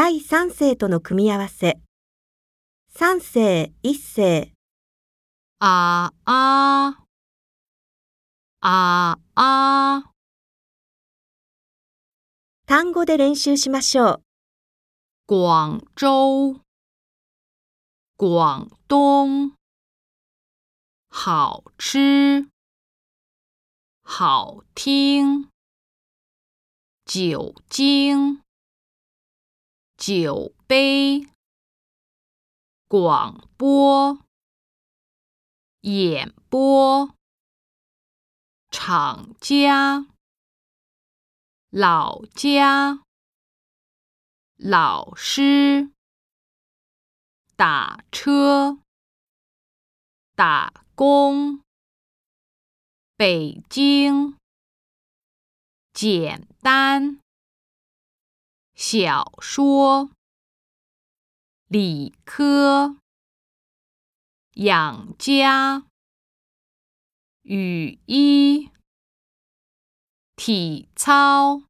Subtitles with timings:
[0.00, 1.74] 第三声との組み合わせ。
[2.88, 4.52] 三声、一声。
[5.58, 7.02] ああ、
[8.60, 10.10] ああ。
[12.68, 14.22] 単語で練習しましょう。
[15.26, 16.60] 广州、
[18.16, 19.50] 广东、
[21.10, 22.46] 好吃、
[24.04, 25.50] 好听、
[27.04, 28.38] 酒精。
[29.98, 31.26] 酒杯，
[32.86, 34.22] 广播，
[35.80, 37.12] 演播，
[38.70, 40.06] 厂家，
[41.70, 43.02] 老家，
[44.54, 45.90] 老师，
[47.56, 48.78] 打车，
[50.36, 51.60] 打工，
[53.16, 54.36] 北京，
[55.92, 57.18] 简单。
[58.78, 60.12] 小说、
[61.66, 62.94] 理科、
[64.54, 65.88] 养家、
[67.42, 68.70] 雨衣、
[70.36, 71.64] 体操。